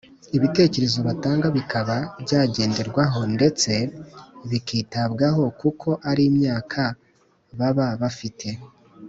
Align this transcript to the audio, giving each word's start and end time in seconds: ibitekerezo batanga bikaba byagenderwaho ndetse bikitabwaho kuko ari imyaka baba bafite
ibitekerezo 0.37 0.99
batanga 1.07 1.47
bikaba 1.57 1.95
byagenderwaho 2.23 3.19
ndetse 3.35 3.71
bikitabwaho 4.49 5.43
kuko 5.61 5.89
ari 6.09 6.23
imyaka 6.31 6.81
baba 7.59 7.87
bafite 8.01 8.47